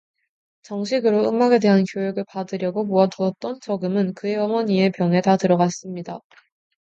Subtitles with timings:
[0.63, 6.21] 정식으로 음악에 대한 교육을 받으려고 모아 두었던 저금은 그의 어머니의 병에 다 들어갔습니다.